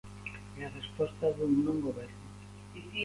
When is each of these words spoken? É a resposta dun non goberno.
É 0.59 0.65
a 0.65 0.69
resposta 0.79 1.33
dun 1.37 1.51
non 1.65 1.77
goberno. 1.85 2.21